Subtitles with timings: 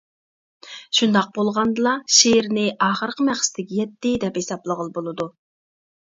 [0.99, 5.29] شۇنداق بولغاندىلا شېئىرنى ئاخىرقى مەقسىتىگە يەتتى دەپ ھېسابلىغىلى بولىدۇ.